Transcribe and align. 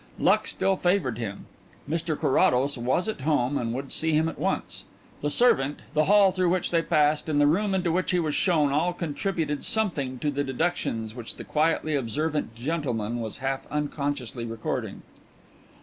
Luck 0.17 0.47
still 0.47 0.77
favoured 0.77 1.19
him; 1.19 1.45
Mr 1.87 2.19
Carrados 2.19 2.75
was 2.75 3.07
at 3.07 3.21
home 3.21 3.55
and 3.55 3.71
would 3.71 3.91
see 3.91 4.13
him 4.13 4.27
at 4.27 4.39
once. 4.39 4.83
The 5.21 5.29
servant, 5.29 5.79
the 5.93 6.05
hall 6.05 6.31
through 6.31 6.49
which 6.49 6.71
they 6.71 6.81
passed, 6.81 7.29
and 7.29 7.39
the 7.39 7.45
room 7.45 7.75
into 7.75 7.91
which 7.91 8.09
he 8.09 8.19
was 8.19 8.33
shown, 8.33 8.71
all 8.71 8.93
contributed 8.93 9.63
something 9.63 10.17
to 10.17 10.31
the 10.31 10.43
deductions 10.43 11.13
which 11.13 11.35
the 11.35 11.43
quietly 11.43 11.93
observant 11.95 12.55
gentleman 12.55 13.19
was 13.19 13.37
half 13.45 13.67
unconsciously 13.69 14.43
recording. 14.43 15.03